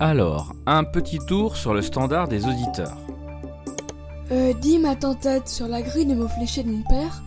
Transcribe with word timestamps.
Alors, 0.00 0.54
un 0.66 0.84
petit 0.84 1.18
tour 1.18 1.56
sur 1.56 1.74
le 1.74 1.82
standard 1.82 2.28
des 2.28 2.46
auditeurs. 2.46 2.96
Euh, 4.30 4.52
dis 4.52 4.78
ma 4.78 4.94
tête 4.94 5.48
sur 5.48 5.66
la 5.66 5.82
grille 5.82 6.06
de 6.06 6.14
mots 6.14 6.28
fléchés 6.28 6.62
de 6.62 6.70
mon 6.70 6.82
père, 6.82 7.22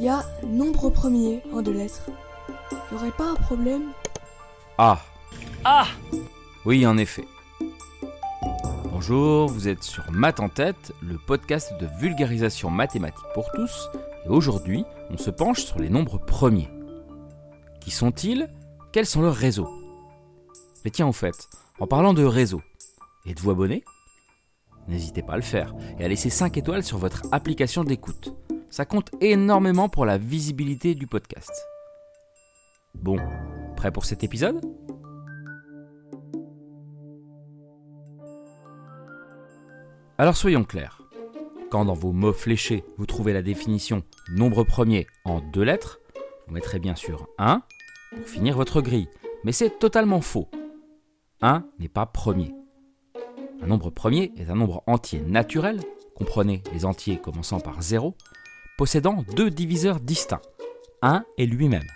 il 0.00 0.06
y 0.06 0.08
a 0.08 0.24
nombre 0.44 0.90
premier 0.90 1.40
en 1.54 1.62
deux 1.62 1.72
lettres. 1.72 2.10
Y'aurait 2.90 3.12
pas 3.12 3.30
un 3.30 3.34
problème? 3.34 3.92
Ah 4.76 4.98
Ah 5.64 5.86
Oui, 6.64 6.84
en 6.84 6.98
effet. 6.98 7.24
Bonjour, 8.90 9.48
vous 9.48 9.68
êtes 9.68 9.84
sur 9.84 10.10
Math 10.10 10.40
en 10.40 10.48
tête, 10.48 10.92
le 11.02 11.18
podcast 11.18 11.74
de 11.80 11.86
vulgarisation 12.00 12.70
mathématique 12.70 13.24
pour 13.34 13.52
tous, 13.52 13.88
et 14.24 14.30
aujourd'hui, 14.30 14.84
on 15.10 15.18
se 15.18 15.30
penche 15.30 15.64
sur 15.64 15.78
les 15.78 15.90
nombres 15.90 16.18
premiers. 16.18 16.70
Qui 17.80 17.92
sont-ils? 17.92 18.48
Quels 18.92 19.06
sont 19.06 19.22
leurs 19.22 19.34
réseaux? 19.36 19.68
Mais 20.84 20.90
tiens, 20.90 21.06
au 21.06 21.12
fait, 21.12 21.48
en 21.78 21.86
parlant 21.86 22.14
de 22.14 22.24
réseau, 22.24 22.62
êtes-vous 23.26 23.50
abonné? 23.50 23.84
N'hésitez 24.88 25.22
pas 25.22 25.34
à 25.34 25.36
le 25.36 25.42
faire 25.42 25.74
et 25.98 26.04
à 26.04 26.08
laisser 26.08 26.30
5 26.30 26.56
étoiles 26.56 26.82
sur 26.82 26.98
votre 26.98 27.22
application 27.32 27.84
d'écoute. 27.84 28.34
Ça 28.70 28.84
compte 28.84 29.10
énormément 29.20 29.88
pour 29.88 30.06
la 30.06 30.16
visibilité 30.16 30.94
du 30.94 31.06
podcast. 31.06 31.52
Bon, 32.94 33.18
prêt 33.76 33.90
pour 33.90 34.04
cet 34.04 34.24
épisode? 34.24 34.60
Alors 40.18 40.36
soyons 40.36 40.64
clairs. 40.64 41.02
Quand 41.70 41.84
dans 41.84 41.94
vos 41.94 42.12
mots 42.12 42.32
fléchés, 42.32 42.84
vous 42.96 43.06
trouvez 43.06 43.34
la 43.34 43.42
définition 43.42 44.02
nombre 44.30 44.64
premier 44.64 45.06
en 45.24 45.40
deux 45.40 45.62
lettres, 45.62 46.00
vous 46.46 46.54
mettrez 46.54 46.78
bien 46.78 46.94
sûr 46.94 47.28
1 47.38 47.60
pour 48.14 48.26
finir 48.26 48.56
votre 48.56 48.80
grille. 48.80 49.08
Mais 49.44 49.52
c'est 49.52 49.78
totalement 49.78 50.22
faux. 50.22 50.48
1 51.46 51.64
n'est 51.78 51.88
pas 51.88 52.06
premier. 52.06 52.52
Un 53.62 53.68
nombre 53.68 53.90
premier 53.90 54.32
est 54.36 54.50
un 54.50 54.56
nombre 54.56 54.82
entier 54.88 55.20
naturel, 55.20 55.78
comprenez 56.16 56.60
les 56.72 56.84
entiers 56.84 57.20
commençant 57.20 57.60
par 57.60 57.82
0, 57.82 58.16
possédant 58.76 59.22
deux 59.36 59.48
diviseurs 59.48 60.00
distincts, 60.00 60.42
1 61.02 61.24
et 61.38 61.46
lui-même. 61.46 61.86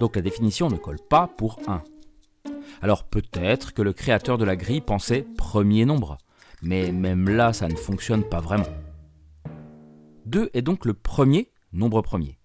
Donc 0.00 0.16
la 0.16 0.22
définition 0.22 0.68
ne 0.68 0.78
colle 0.78 0.98
pas 0.98 1.28
pour 1.28 1.60
1. 1.68 1.84
Alors 2.82 3.04
peut-être 3.04 3.72
que 3.72 3.82
le 3.82 3.92
créateur 3.92 4.36
de 4.36 4.44
la 4.44 4.56
grille 4.56 4.80
pensait 4.80 5.24
premier 5.36 5.84
nombre, 5.84 6.18
mais 6.60 6.90
même 6.90 7.28
là 7.28 7.52
ça 7.52 7.68
ne 7.68 7.76
fonctionne 7.76 8.24
pas 8.24 8.40
vraiment. 8.40 8.74
2 10.26 10.50
est 10.54 10.62
donc 10.62 10.86
le 10.86 10.94
premier 10.94 11.52
nombre 11.72 12.02
premier, 12.02 12.36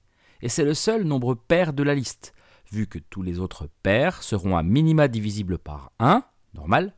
et 0.44 0.50
c'est 0.50 0.66
le 0.66 0.76
seul 0.76 1.04
nombre 1.04 1.34
pair 1.34 1.74
de 1.74 1.82
la 1.82 1.96
liste, 1.96 2.35
vu 2.72 2.88
que 2.88 3.00
tous 3.00 3.22
les 3.22 3.40
autres 3.40 3.70
pairs 3.84 4.24
seront 4.24 4.58
à 4.58 4.64
minima 4.64 5.08
divisibles 5.08 5.58
par 5.58 5.92
1, 6.00 6.24
normal, 6.54 6.94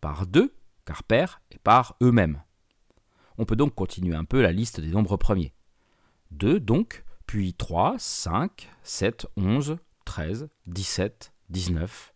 par 0.00 0.26
2, 0.26 0.54
car 0.84 1.02
pairs, 1.02 1.40
et 1.50 1.58
par 1.58 1.96
eux-mêmes. 2.02 2.42
On 3.38 3.44
peut 3.44 3.56
donc 3.56 3.74
continuer 3.74 4.14
un 4.14 4.24
peu 4.24 4.42
la 4.42 4.52
liste 4.52 4.80
des 4.80 4.90
nombres 4.90 5.16
premiers. 5.16 5.54
2 6.30 6.60
donc, 6.60 7.04
puis 7.26 7.54
3, 7.54 7.96
5, 7.98 8.70
7, 8.82 9.26
11, 9.36 9.76
13, 10.04 10.48
17, 10.66 11.32
19. 11.50 12.14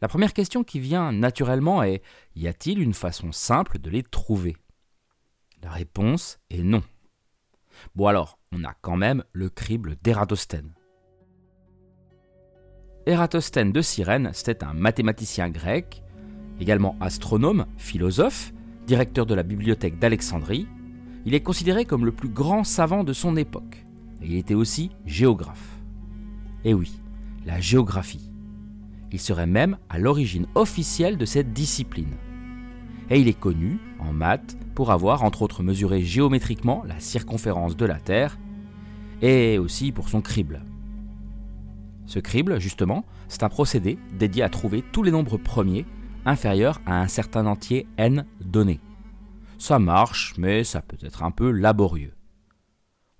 La 0.00 0.08
première 0.08 0.32
question 0.32 0.62
qui 0.62 0.78
vient 0.78 1.12
naturellement 1.12 1.82
est 1.82 2.02
y 2.36 2.46
a-t-il 2.46 2.80
une 2.80 2.94
façon 2.94 3.32
simple 3.32 3.78
de 3.78 3.90
les 3.90 4.02
trouver? 4.02 4.56
La 5.62 5.70
réponse 5.70 6.38
est 6.50 6.62
non. 6.62 6.82
Bon 7.94 8.06
alors, 8.06 8.38
on 8.52 8.64
a 8.64 8.74
quand 8.74 8.96
même 8.96 9.24
le 9.32 9.48
crible 9.48 9.96
d'Ératosthène. 10.02 10.72
Ératosthène 13.08 13.72
de 13.72 13.80
Cyrène, 13.80 14.32
c'était 14.34 14.62
un 14.62 14.74
mathématicien 14.74 15.48
grec, 15.48 16.02
également 16.60 16.94
astronome, 17.00 17.64
philosophe, 17.78 18.52
directeur 18.86 19.24
de 19.24 19.34
la 19.34 19.42
bibliothèque 19.42 19.98
d'Alexandrie. 19.98 20.68
Il 21.24 21.32
est 21.32 21.40
considéré 21.40 21.86
comme 21.86 22.04
le 22.04 22.12
plus 22.12 22.28
grand 22.28 22.64
savant 22.64 23.04
de 23.04 23.14
son 23.14 23.34
époque. 23.38 23.86
Et 24.20 24.26
il 24.26 24.36
était 24.36 24.52
aussi 24.52 24.90
géographe. 25.06 25.78
Et 26.66 26.74
oui, 26.74 27.00
la 27.46 27.60
géographie. 27.60 28.30
Il 29.10 29.20
serait 29.20 29.46
même 29.46 29.78
à 29.88 29.98
l'origine 29.98 30.46
officielle 30.54 31.16
de 31.16 31.24
cette 31.24 31.54
discipline. 31.54 32.14
Et 33.08 33.18
il 33.18 33.28
est 33.28 33.40
connu, 33.40 33.78
en 34.00 34.12
maths, 34.12 34.58
pour 34.74 34.90
avoir 34.90 35.24
entre 35.24 35.40
autres 35.40 35.62
mesuré 35.62 36.02
géométriquement 36.02 36.84
la 36.86 37.00
circonférence 37.00 37.74
de 37.74 37.86
la 37.86 38.00
Terre, 38.00 38.38
et 39.22 39.56
aussi 39.56 39.92
pour 39.92 40.10
son 40.10 40.20
crible. 40.20 40.60
Ce 42.08 42.18
crible, 42.18 42.58
justement, 42.58 43.04
c'est 43.28 43.42
un 43.42 43.50
procédé 43.50 43.98
dédié 44.14 44.42
à 44.42 44.48
trouver 44.48 44.82
tous 44.92 45.02
les 45.02 45.10
nombres 45.10 45.36
premiers 45.36 45.84
inférieurs 46.24 46.80
à 46.86 47.02
un 47.02 47.06
certain 47.06 47.44
entier 47.44 47.86
n 47.98 48.24
donné. 48.40 48.80
Ça 49.58 49.78
marche, 49.78 50.32
mais 50.38 50.64
ça 50.64 50.80
peut 50.80 50.96
être 51.02 51.22
un 51.22 51.30
peu 51.30 51.50
laborieux. 51.50 52.14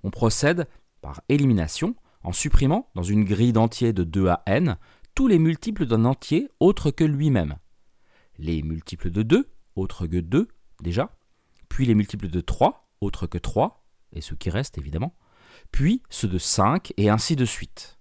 On 0.04 0.10
procède 0.10 0.66
par 1.03 1.21
élimination 1.28 1.97
en 2.25 2.32
supprimant 2.32 2.88
dans 2.94 3.03
une 3.03 3.25
grille 3.25 3.53
d'entiers 3.53 3.93
de 3.93 4.04
2 4.04 4.28
à 4.28 4.43
n 4.47 4.78
tous 5.15 5.28
les 5.28 5.38
multiples 5.38 5.84
d'un 5.84 6.06
entier 6.06 6.49
autre 6.59 6.91
que 6.91 7.05
lui-même. 7.05 7.56
Les 8.38 8.62
multiples 8.62 9.10
de 9.10 9.22
2, 9.22 9.50
autres 9.76 10.06
que 10.06 10.16
2 10.16 10.49
déjà, 10.81 11.15
puis 11.69 11.84
les 11.84 11.94
multiples 11.94 12.28
de 12.28 12.41
3, 12.41 12.88
autres 13.03 13.26
que 13.26 13.37
3, 13.37 13.84
et 14.15 14.22
ceux 14.22 14.37
qui 14.37 14.49
restent 14.49 14.78
évidemment, 14.78 15.15
puis 15.72 16.03
ceux 16.09 16.28
de 16.28 16.38
5 16.38 16.94
et 16.97 17.10
ainsi 17.10 17.37
de 17.37 17.44
suite. 17.44 17.98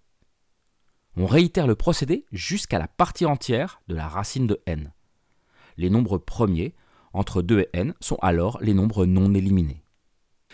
On 1.20 1.26
réitère 1.26 1.66
le 1.66 1.74
procédé 1.74 2.26
jusqu'à 2.32 2.78
la 2.78 2.88
partie 2.88 3.26
entière 3.26 3.82
de 3.88 3.96
la 3.96 4.08
racine 4.08 4.46
de 4.46 4.62
n. 4.68 4.94
Les 5.76 5.90
nombres 5.90 6.20
premiers, 6.20 6.76
entre 7.12 7.42
2 7.42 7.62
et 7.62 7.70
n, 7.74 7.96
sont 8.00 8.18
alors 8.22 8.60
les 8.62 8.76
nombres 8.76 9.08
non 9.08 9.34
éliminés. 9.34 9.84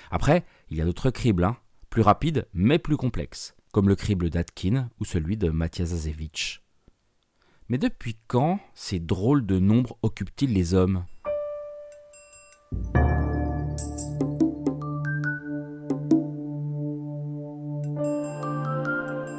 Après, 0.10 0.46
il 0.70 0.78
y 0.78 0.82
a 0.82 0.86
d'autres 0.86 1.10
cribles, 1.10 1.44
hein, 1.44 1.58
plus 1.90 2.02
rapides 2.02 2.48
mais 2.54 2.80
plus 2.80 2.96
complexes, 2.96 3.58
comme 3.74 3.90
le 3.90 3.98
crible 3.98 4.30
d'Atkin 4.30 4.90
ou 5.02 5.06
celui 5.06 5.36
de 5.36 5.50
Matiasevich. 5.50 6.62
Mais 7.68 7.78
depuis 7.78 8.16
quand 8.28 8.62
ces 8.74 9.02
drôles 9.02 9.46
de 9.46 9.60
nombres 9.60 9.98
occupent-ils 10.02 10.54
les 10.54 10.74
hommes? 10.74 11.04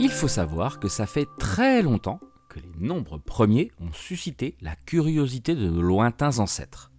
Il 0.00 0.10
faut 0.10 0.28
savoir 0.28 0.80
que 0.80 0.88
ça 0.88 1.06
fait 1.06 1.28
très 1.38 1.80
longtemps 1.80 2.20
que 2.48 2.58
les 2.58 2.86
nombres 2.86 3.18
premiers 3.18 3.70
ont 3.80 3.92
suscité 3.92 4.56
la 4.60 4.74
curiosité 4.74 5.54
de 5.54 5.68
nos 5.68 5.82
lointains 5.82 6.38
ancêtres. 6.40 6.90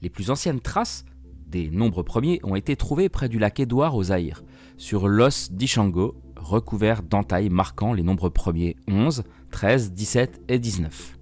Les 0.00 0.08
plus 0.08 0.30
anciennes 0.30 0.60
traces 0.60 1.04
des 1.46 1.70
nombres 1.70 2.02
premiers 2.02 2.40
ont 2.42 2.56
été 2.56 2.74
trouvées 2.74 3.10
près 3.10 3.28
du 3.28 3.38
lac 3.38 3.60
Édouard 3.60 3.94
au 3.94 4.04
Zaïre, 4.04 4.42
sur 4.78 5.08
l'os 5.08 5.52
d'Ishango, 5.52 6.16
recouvert 6.36 7.02
d'entailles 7.02 7.50
marquant 7.50 7.92
les 7.92 8.02
nombres 8.02 8.30
premiers 8.30 8.76
11, 8.88 9.24
13, 9.50 9.92
17 9.92 10.42
et 10.48 10.58
19. 10.58 11.18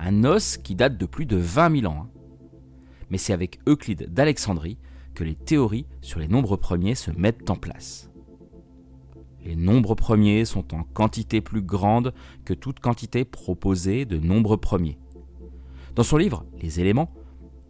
Un 0.00 0.24
os 0.24 0.56
qui 0.56 0.74
date 0.74 0.96
de 0.96 1.06
plus 1.06 1.26
de 1.26 1.36
20 1.36 1.80
000 1.80 1.92
ans. 1.92 2.04
Hein. 2.04 2.10
Mais 3.10 3.18
c'est 3.18 3.34
avec 3.34 3.60
Euclide 3.68 4.12
d'Alexandrie 4.12 4.78
que 5.14 5.24
les 5.24 5.34
théories 5.34 5.86
sur 6.00 6.20
les 6.20 6.28
nombres 6.28 6.56
premiers 6.56 6.94
se 6.94 7.10
mettent 7.10 7.50
en 7.50 7.56
place. 7.56 8.07
Les 9.48 9.56
nombres 9.56 9.94
premiers 9.94 10.44
sont 10.44 10.74
en 10.74 10.82
quantité 10.82 11.40
plus 11.40 11.62
grande 11.62 12.12
que 12.44 12.52
toute 12.52 12.80
quantité 12.80 13.24
proposée 13.24 14.04
de 14.04 14.18
nombres 14.18 14.56
premiers. 14.56 14.98
Dans 15.94 16.02
son 16.02 16.18
livre 16.18 16.44
Les 16.60 16.80
éléments, 16.80 17.10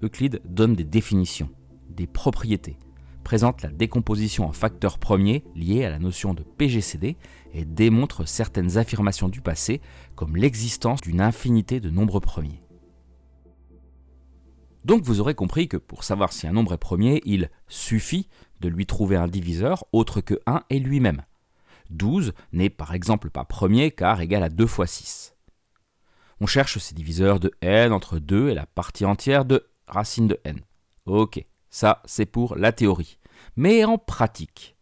Euclide 0.02 0.42
donne 0.44 0.74
des 0.74 0.82
définitions, 0.82 1.50
des 1.88 2.08
propriétés, 2.08 2.78
présente 3.22 3.62
la 3.62 3.68
décomposition 3.68 4.48
en 4.48 4.52
facteurs 4.52 4.98
premiers 4.98 5.44
liés 5.54 5.84
à 5.84 5.90
la 5.90 6.00
notion 6.00 6.34
de 6.34 6.42
PGCD 6.42 7.16
et 7.54 7.64
démontre 7.64 8.26
certaines 8.26 8.76
affirmations 8.76 9.28
du 9.28 9.40
passé 9.40 9.80
comme 10.16 10.34
l'existence 10.34 11.00
d'une 11.00 11.20
infinité 11.20 11.78
de 11.78 11.90
nombres 11.90 12.18
premiers. 12.18 12.60
Donc 14.84 15.04
vous 15.04 15.20
aurez 15.20 15.36
compris 15.36 15.68
que 15.68 15.76
pour 15.76 16.02
savoir 16.02 16.32
si 16.32 16.48
un 16.48 16.52
nombre 16.52 16.72
est 16.72 16.78
premier, 16.78 17.22
il 17.24 17.50
suffit 17.68 18.26
de 18.58 18.68
lui 18.68 18.84
trouver 18.84 19.14
un 19.14 19.28
diviseur 19.28 19.84
autre 19.92 20.20
que 20.20 20.40
1 20.46 20.64
et 20.70 20.80
lui-même. 20.80 21.22
12 21.90 22.32
n'est 22.52 22.70
par 22.70 22.94
exemple 22.94 23.30
pas 23.30 23.44
premier 23.44 23.90
car 23.90 24.20
égal 24.20 24.42
à 24.42 24.48
2 24.48 24.66
fois 24.66 24.86
6. 24.86 25.34
On 26.40 26.46
cherche 26.46 26.78
ces 26.78 26.94
diviseurs 26.94 27.40
de 27.40 27.52
n 27.60 27.92
entre 27.92 28.18
2 28.18 28.50
et 28.50 28.54
la 28.54 28.66
partie 28.66 29.04
entière 29.04 29.44
de 29.44 29.66
racine 29.86 30.28
de 30.28 30.40
n. 30.44 30.60
Ok, 31.06 31.44
ça 31.70 32.02
c'est 32.04 32.26
pour 32.26 32.56
la 32.56 32.72
théorie. 32.72 33.18
Mais 33.56 33.84
en 33.84 33.98
pratique. 33.98 34.76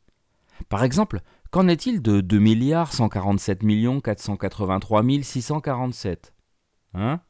Par 0.69 0.85
exemple, 0.85 1.21
qu'en 1.51 1.69
est-il 1.69 2.03
de 2.03 2.21
2 2.21 2.39
milliards 2.39 2.93
147 2.93 3.61
483 4.03 5.03
647 5.23 6.33
Hein? 6.95 7.21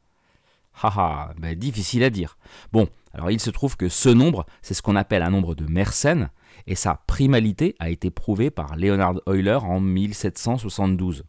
Haha, 0.73 1.33
ben 1.39 1.57
difficile 1.57 2.03
à 2.03 2.09
dire. 2.09 2.37
Bon, 2.71 2.87
alors 3.17 3.31
il 3.31 3.39
se 3.39 3.49
trouve 3.49 3.75
que 3.75 3.89
ce 3.89 4.09
nombre, 4.09 4.45
c'est 4.61 4.75
ce 4.75 4.83
qu'on 4.83 4.95
appelle 4.95 5.23
un 5.23 5.31
nombre 5.31 5.55
de 5.55 5.65
Mersenne, 5.65 6.29
et 6.67 6.75
sa 6.75 7.01
primalité 7.07 7.75
a 7.79 7.89
été 7.89 8.11
prouvée 8.11 8.51
par 8.51 8.75
Leonhard 8.75 9.21
Euler 9.27 9.57
en 9.63 9.79
1772. 9.79 11.23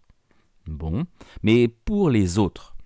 Bon, 0.67 1.06
mais 1.43 1.67
pour 1.67 2.11
les 2.11 2.38
autres, 2.38 2.76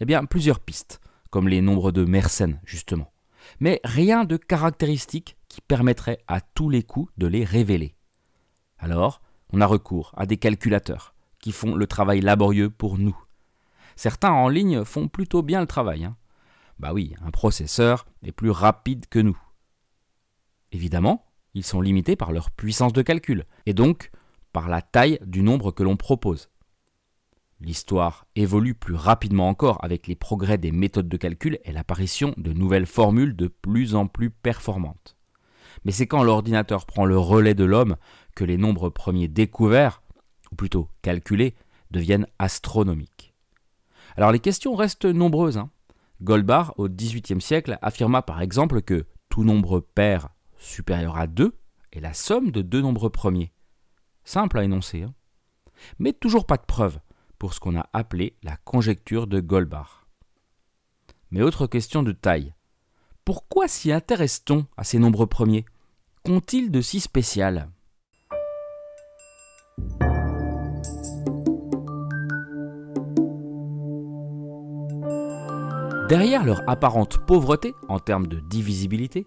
Eh 0.00 0.04
bien, 0.04 0.26
plusieurs 0.26 0.60
pistes, 0.60 1.00
comme 1.30 1.48
les 1.48 1.62
nombres 1.62 1.92
de 1.92 2.04
Mersenne, 2.04 2.60
justement. 2.64 3.10
Mais 3.58 3.80
rien 3.84 4.24
de 4.24 4.36
caractéristique 4.36 5.38
qui 5.48 5.62
permettrait 5.62 6.18
à 6.28 6.42
tous 6.42 6.68
les 6.68 6.82
coups 6.82 7.10
de 7.16 7.26
les 7.26 7.42
révéler. 7.42 7.94
Alors, 8.78 9.22
on 9.50 9.62
a 9.62 9.66
recours 9.66 10.12
à 10.14 10.26
des 10.26 10.36
calculateurs 10.36 11.14
qui 11.40 11.52
font 11.52 11.74
le 11.74 11.86
travail 11.86 12.20
laborieux 12.20 12.68
pour 12.68 12.98
nous. 12.98 13.16
Certains 13.96 14.30
en 14.30 14.48
ligne 14.48 14.84
font 14.84 15.08
plutôt 15.08 15.42
bien 15.42 15.62
le 15.62 15.66
travail. 15.66 16.04
Hein. 16.04 16.17
Bah 16.78 16.92
oui, 16.92 17.14
un 17.24 17.30
processeur 17.30 18.06
est 18.22 18.32
plus 18.32 18.50
rapide 18.50 19.06
que 19.08 19.18
nous. 19.18 19.38
Évidemment, 20.72 21.26
ils 21.54 21.64
sont 21.64 21.80
limités 21.80 22.14
par 22.14 22.32
leur 22.32 22.50
puissance 22.50 22.92
de 22.92 23.02
calcul, 23.02 23.46
et 23.66 23.74
donc 23.74 24.10
par 24.52 24.68
la 24.68 24.82
taille 24.82 25.18
du 25.24 25.42
nombre 25.42 25.72
que 25.72 25.82
l'on 25.82 25.96
propose. 25.96 26.50
L'histoire 27.60 28.26
évolue 28.36 28.74
plus 28.74 28.94
rapidement 28.94 29.48
encore 29.48 29.82
avec 29.84 30.06
les 30.06 30.14
progrès 30.14 30.58
des 30.58 30.70
méthodes 30.70 31.08
de 31.08 31.16
calcul 31.16 31.58
et 31.64 31.72
l'apparition 31.72 32.32
de 32.36 32.52
nouvelles 32.52 32.86
formules 32.86 33.34
de 33.34 33.48
plus 33.48 33.96
en 33.96 34.06
plus 34.06 34.30
performantes. 34.30 35.16
Mais 35.84 35.90
c'est 35.90 36.06
quand 36.06 36.22
l'ordinateur 36.22 36.86
prend 36.86 37.04
le 37.04 37.18
relais 37.18 37.54
de 37.54 37.64
l'homme 37.64 37.96
que 38.36 38.44
les 38.44 38.56
nombres 38.56 38.90
premiers 38.90 39.28
découverts, 39.28 40.02
ou 40.52 40.56
plutôt 40.56 40.88
calculés, 41.02 41.56
deviennent 41.90 42.26
astronomiques. 42.38 43.34
Alors 44.16 44.30
les 44.30 44.40
questions 44.40 44.76
restent 44.76 45.06
nombreuses. 45.06 45.58
Hein. 45.58 45.70
Goldbar, 46.22 46.74
au 46.78 46.88
XVIIIe 46.88 47.40
siècle, 47.40 47.78
affirma 47.82 48.22
par 48.22 48.40
exemple 48.40 48.82
que 48.82 49.06
tout 49.28 49.44
nombre 49.44 49.80
pair 49.80 50.30
supérieur 50.58 51.16
à 51.16 51.26
2 51.26 51.56
est 51.92 52.00
la 52.00 52.12
somme 52.12 52.50
de 52.50 52.62
deux 52.62 52.80
nombres 52.80 53.08
premiers. 53.08 53.52
Simple 54.24 54.58
à 54.58 54.64
énoncer. 54.64 55.02
Hein. 55.02 55.14
Mais 55.98 56.12
toujours 56.12 56.46
pas 56.46 56.56
de 56.56 56.66
preuve 56.66 56.98
pour 57.38 57.54
ce 57.54 57.60
qu'on 57.60 57.78
a 57.78 57.88
appelé 57.92 58.36
la 58.42 58.56
conjecture 58.56 59.26
de 59.26 59.40
Goldbach. 59.40 60.06
Mais 61.30 61.42
autre 61.42 61.66
question 61.66 62.02
de 62.02 62.12
taille. 62.12 62.54
Pourquoi 63.24 63.68
s'y 63.68 63.92
intéresse-t-on 63.92 64.66
à 64.76 64.84
ces 64.84 64.98
nombres 64.98 65.26
premiers? 65.26 65.66
Qu'ont-ils 66.24 66.70
de 66.70 66.80
si 66.80 67.00
spécial? 67.00 67.70
Derrière 76.08 76.42
leur 76.42 76.66
apparente 76.66 77.18
pauvreté 77.18 77.74
en 77.86 77.98
termes 77.98 78.28
de 78.28 78.40
divisibilité, 78.40 79.26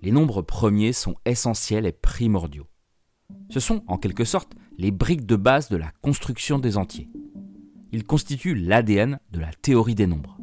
les 0.00 0.12
nombres 0.12 0.42
premiers 0.42 0.92
sont 0.92 1.16
essentiels 1.24 1.86
et 1.86 1.92
primordiaux. 1.92 2.68
Ce 3.48 3.58
sont 3.58 3.82
en 3.88 3.98
quelque 3.98 4.24
sorte 4.24 4.52
les 4.78 4.92
briques 4.92 5.26
de 5.26 5.34
base 5.34 5.68
de 5.70 5.76
la 5.76 5.90
construction 6.02 6.60
des 6.60 6.76
entiers. 6.76 7.10
Ils 7.90 8.04
constituent 8.04 8.54
l'ADN 8.54 9.18
de 9.32 9.40
la 9.40 9.52
théorie 9.52 9.96
des 9.96 10.06
nombres. 10.06 10.38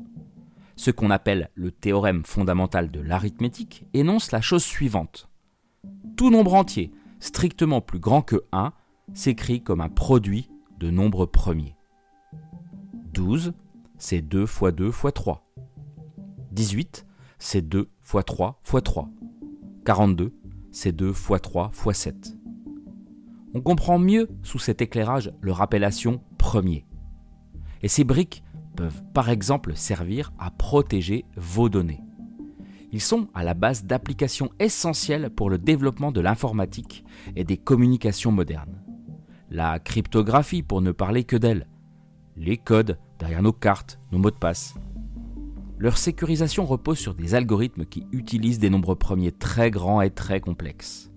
Ce 0.76 0.92
qu'on 0.92 1.10
appelle 1.10 1.52
le 1.56 1.72
théorème 1.72 2.26
fondamental 2.26 2.92
de 2.92 3.00
l'arithmétique 3.00 3.86
énonce 3.94 4.34
la 4.34 4.42
chose 4.42 4.66
suivante. 4.66 5.30
Tout 6.18 6.30
nombre 6.30 6.56
entier, 6.56 6.92
strictement 7.22 7.80
plus 7.80 8.00
grand 8.00 8.22
que 8.22 8.44
1, 8.52 8.74
s'écrit 9.14 9.64
comme 9.64 9.80
un 9.80 9.88
produit 9.88 10.50
de 10.80 10.92
nombres 10.92 11.26
premiers. 11.26 11.78
12, 13.14 13.54
c'est 13.98 14.22
2 14.22 14.46
fois 14.46 14.74
2 14.74 14.92
fois 14.92 15.14
3. 15.14 15.46
18, 16.58 17.06
c'est 17.38 17.62
2 17.62 17.88
x 18.04 18.26
3 18.26 18.62
x 18.66 18.84
3. 18.84 19.10
42, 19.86 20.34
c'est 20.72 20.92
2 20.92 21.10
x 21.10 21.32
3 21.40 21.72
x 21.72 22.00
7. 22.00 22.38
On 23.54 23.62
comprend 23.62 24.00
mieux 24.00 24.28
sous 24.42 24.58
cet 24.58 24.82
éclairage 24.82 25.32
leur 25.44 25.62
appellation 25.62 26.20
premier. 26.40 26.88
Et 27.84 27.88
ces 27.88 28.04
briques 28.04 28.44
peuvent 28.76 29.04
par 29.14 29.30
exemple 29.30 29.76
servir 29.76 30.34
à 30.40 30.50
protéger 30.50 31.26
vos 31.36 31.70
données. 31.70 32.02
Ils 32.92 33.02
sont 33.02 33.28
à 33.36 33.44
la 33.44 33.54
base 33.54 33.86
d'applications 33.86 34.50
essentielles 34.60 35.30
pour 35.30 35.52
le 35.52 35.60
développement 35.60 36.12
de 36.12 36.22
l'informatique 36.22 37.06
et 37.36 37.44
des 37.44 37.58
communications 37.58 38.32
modernes. 38.32 38.82
La 39.52 39.78
cryptographie 39.78 40.64
pour 40.64 40.82
ne 40.82 40.92
parler 40.92 41.24
que 41.24 41.36
d'elle, 41.36 41.68
les 42.36 42.58
codes 42.58 42.98
derrière 43.20 43.44
nos 43.44 43.54
cartes, 43.54 44.00
nos 44.12 44.18
mots 44.18 44.32
de 44.32 44.36
passe, 44.36 44.74
leur 45.80 45.98
sécurisation 45.98 46.66
repose 46.66 46.98
sur 46.98 47.14
des 47.14 47.36
algorithmes 47.36 47.86
qui 47.86 48.06
utilisent 48.12 48.60
des 48.60 48.70
nombres 48.70 48.96
premiers 48.96 49.32
très 49.32 49.70
grands 49.70 50.02
et 50.02 50.10
très 50.10 50.40
complexes. 50.40 51.12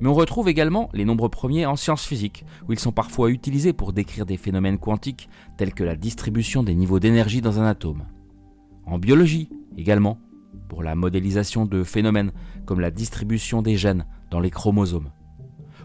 Mais 0.00 0.08
on 0.08 0.14
retrouve 0.14 0.48
également 0.48 0.88
les 0.94 1.04
nombres 1.04 1.28
premiers 1.28 1.66
en 1.66 1.76
sciences 1.76 2.04
physiques, 2.04 2.44
où 2.66 2.72
ils 2.72 2.78
sont 2.78 2.90
parfois 2.90 3.30
utilisés 3.30 3.74
pour 3.74 3.92
décrire 3.92 4.26
des 4.26 4.38
phénomènes 4.38 4.78
quantiques 4.78 5.28
tels 5.58 5.74
que 5.74 5.84
la 5.84 5.94
distribution 5.94 6.62
des 6.62 6.74
niveaux 6.74 6.98
d'énergie 6.98 7.42
dans 7.42 7.60
un 7.60 7.66
atome. 7.66 8.06
En 8.86 8.98
biologie 8.98 9.50
également, 9.76 10.18
pour 10.68 10.82
la 10.82 10.94
modélisation 10.94 11.66
de 11.66 11.84
phénomènes 11.84 12.32
comme 12.64 12.80
la 12.80 12.90
distribution 12.90 13.60
des 13.60 13.76
gènes 13.76 14.06
dans 14.30 14.40
les 14.40 14.50
chromosomes. 14.50 15.10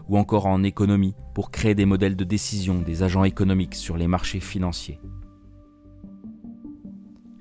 Ou 0.08 0.16
encore 0.16 0.46
en 0.46 0.62
économie, 0.62 1.14
pour 1.34 1.50
créer 1.50 1.74
des 1.74 1.84
modèles 1.84 2.16
de 2.16 2.24
décision 2.24 2.80
des 2.80 3.02
agents 3.02 3.24
économiques 3.24 3.74
sur 3.74 3.96
les 3.96 4.06
marchés 4.06 4.40
financiers. 4.40 5.00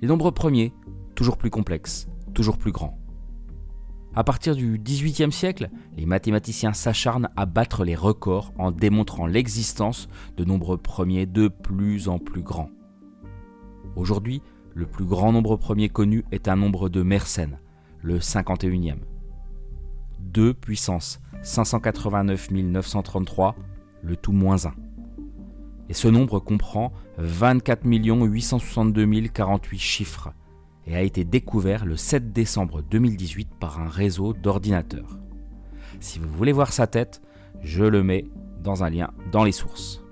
Les 0.06 0.10
nombres 0.10 0.30
premiers, 0.30 0.72
toujours 1.16 1.36
plus 1.36 1.50
complexes, 1.50 2.08
toujours 2.36 2.60
plus 2.60 2.72
grands. 2.72 3.00
À 4.14 4.24
partir 4.24 4.56
du 4.56 4.78
XVIIIe 4.78 5.32
siècle, 5.32 5.72
les 5.98 6.06
mathématiciens 6.06 6.74
s'acharnent 6.74 7.30
à 7.36 7.48
battre 7.48 7.84
les 7.84 7.96
records 7.96 8.54
en 8.60 8.70
démontrant 8.70 9.26
l'existence 9.26 10.08
de 10.38 10.46
nombres 10.46 10.76
premiers 10.78 11.26
de 11.26 11.48
plus 11.48 12.08
en 12.08 12.20
plus 12.20 12.44
grands. 12.44 12.70
Aujourd'hui, 13.96 14.44
le 14.76 14.86
plus 14.86 15.06
grand 15.06 15.32
nombre 15.32 15.56
premier 15.56 15.90
connu 15.90 16.24
est 16.32 16.48
un 16.48 16.56
nombre 16.56 16.88
de 16.88 17.02
Mersenne, 17.02 17.58
le 18.04 18.20
51e. 18.20 19.00
2 20.20 20.54
puissance 20.54 21.20
589 21.42 22.52
933, 22.52 23.56
le 24.04 24.16
tout 24.16 24.34
moins 24.34 24.68
1 24.68 24.76
et 25.90 25.94
ce 25.94 26.08
nombre 26.08 26.40
comprend 26.40 26.92
24 27.18 27.86
862 27.86 29.28
048 29.30 29.80
chiffres 29.80 30.34
et 30.88 30.96
a 30.96 31.02
été 31.02 31.24
découvert 31.24 31.86
le 31.86 31.96
7 31.96 32.32
décembre 32.32 32.82
2018 32.82 33.50
par 33.60 33.80
un 33.80 33.88
réseau 33.88 34.34
d'ordinateurs. 34.34 35.20
Si 36.00 36.20
vous 36.20 36.30
voulez 36.30 36.52
voir 36.52 36.74
sa 36.74 36.88
tête, 36.88 37.22
je 37.62 37.84
le 37.84 38.04
mets 38.04 38.26
dans 38.64 38.84
un 38.84 38.90
lien 38.90 39.12
dans 39.32 39.44
les 39.44 39.52
sources. 39.52 40.04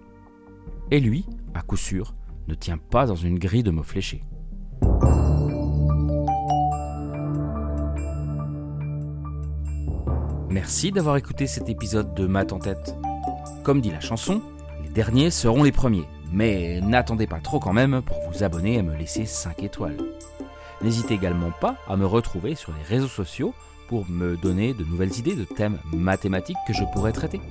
Et 0.92 1.00
lui, 1.00 1.26
à 1.54 1.62
coup 1.62 1.78
sûr, 1.78 2.16
ne 2.48 2.56
tient 2.56 2.78
pas 2.78 3.06
dans 3.06 3.16
une 3.16 3.40
grille 3.40 3.64
de 3.64 3.72
mots 3.72 3.84
fléchés. 3.84 4.24
Merci 10.50 10.92
d'avoir 10.92 11.18
écouté 11.18 11.48
cet 11.48 11.68
épisode 11.68 12.14
de 12.14 12.28
Math 12.28 12.54
en 12.54 12.60
tête. 12.60 12.96
Comme 13.64 13.82
dit 13.82 13.90
la 13.90 14.00
chanson, 14.00 14.42
derniers 14.94 15.32
seront 15.32 15.64
les 15.64 15.72
premiers, 15.72 16.08
mais 16.32 16.80
n'attendez 16.82 17.26
pas 17.26 17.40
trop 17.40 17.60
quand 17.60 17.74
même 17.74 18.04
pour 18.04 18.18
vous 18.30 18.44
abonner 18.44 18.76
et 18.76 18.84
me 18.84 18.96
laisser 18.96 19.26
5 19.26 19.64
étoiles. 19.64 19.98
N'hésitez 20.84 21.16
également 21.16 21.52
pas 21.52 21.78
à 21.90 21.98
me 21.98 22.06
retrouver 22.06 22.54
sur 22.54 22.72
les 22.74 22.84
réseaux 22.84 23.08
sociaux 23.08 23.56
pour 23.88 24.08
me 24.08 24.38
donner 24.38 24.74
de 24.74 24.84
nouvelles 24.84 25.18
idées 25.18 25.36
de 25.36 25.46
thèmes 25.46 25.80
mathématiques 25.92 26.58
que 26.68 26.74
je 26.74 26.84
pourrais 26.94 27.12
traiter. 27.12 27.42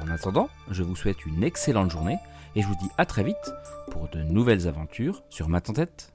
En 0.00 0.08
attendant, 0.08 0.48
je 0.70 0.84
vous 0.84 0.94
souhaite 0.94 1.26
une 1.26 1.42
excellente 1.42 1.90
journée 1.90 2.18
et 2.54 2.62
je 2.62 2.68
vous 2.68 2.76
dis 2.76 2.90
à 2.98 3.06
très 3.06 3.24
vite 3.24 3.52
pour 3.90 4.08
de 4.08 4.22
nouvelles 4.22 4.68
aventures 4.68 5.22
sur 5.30 5.48
en 5.48 5.60
tête. 5.60 6.13